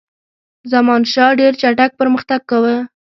[0.71, 2.75] زمانشاه ډېر چټک پرمختګ کاوه.